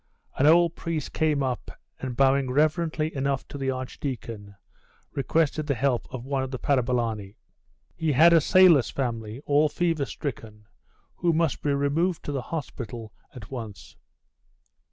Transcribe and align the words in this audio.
An 0.39 0.47
old 0.47 0.75
priest 0.75 1.13
came 1.13 1.43
up, 1.43 1.69
and 1.99 2.17
bowing 2.17 2.49
reverently 2.49 3.15
enough 3.15 3.47
to 3.49 3.57
the 3.59 3.69
archdeacon, 3.69 4.55
requested 5.13 5.67
the 5.67 5.75
help 5.75 6.11
of 6.11 6.25
one 6.25 6.41
of 6.41 6.49
the 6.49 6.57
parabolani. 6.57 7.35
He 7.95 8.13
had 8.13 8.33
a 8.33 8.41
sailor's 8.41 8.89
family, 8.89 9.41
all 9.45 9.69
fever 9.69 10.05
stricken, 10.05 10.65
who 11.17 11.33
must 11.33 11.61
be 11.61 11.71
removed 11.71 12.23
to 12.25 12.31
the 12.31 12.41
hospital 12.41 13.13
at 13.35 13.51
once. 13.51 13.95